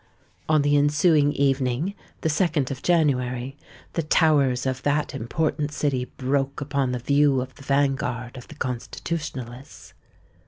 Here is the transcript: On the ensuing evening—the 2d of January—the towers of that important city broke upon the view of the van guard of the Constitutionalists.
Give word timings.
On 0.49 0.63
the 0.63 0.75
ensuing 0.77 1.31
evening—the 1.33 2.27
2d 2.29 2.71
of 2.71 2.81
January—the 2.81 4.01
towers 4.01 4.65
of 4.65 4.81
that 4.81 5.13
important 5.13 5.71
city 5.71 6.05
broke 6.17 6.59
upon 6.59 6.91
the 6.91 6.97
view 6.97 7.39
of 7.39 7.53
the 7.53 7.61
van 7.63 7.93
guard 7.93 8.35
of 8.35 8.47
the 8.47 8.55
Constitutionalists. 8.55 9.93